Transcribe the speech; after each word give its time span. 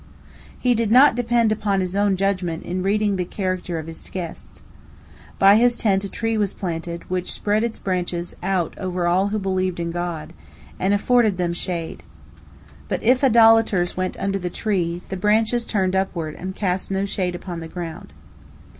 He 0.57 0.73
did 0.73 0.89
not 0.89 1.13
depend 1.13 1.51
upon 1.51 1.79
his 1.79 1.95
own 1.95 2.17
judgment 2.17 2.63
in 2.63 2.81
reading 2.81 3.17
the 3.17 3.23
character 3.23 3.77
of 3.77 3.85
his 3.85 4.01
guests. 4.09 4.63
By 5.37 5.57
his 5.57 5.77
tent 5.77 6.03
a 6.03 6.09
tree 6.09 6.39
was 6.39 6.53
planted, 6.53 7.07
which 7.07 7.31
spread 7.31 7.63
its 7.63 7.77
branches 7.77 8.35
out 8.41 8.73
over 8.79 9.05
all 9.07 9.27
who 9.27 9.37
believed 9.37 9.79
in 9.79 9.91
God, 9.91 10.33
and 10.79 10.95
afforded 10.95 11.37
them 11.37 11.53
shade. 11.53 12.01
But 12.87 13.03
if 13.03 13.23
idolaters 13.23 13.95
went 13.95 14.17
under 14.17 14.39
the 14.39 14.49
tree, 14.49 15.03
the 15.09 15.17
branches 15.17 15.67
turned 15.67 15.95
upward, 15.95 16.33
and 16.33 16.55
cast 16.55 16.89
no 16.89 17.05
shade 17.05 17.35
upon 17.35 17.59
the 17.59 17.67
ground. 17.67 18.11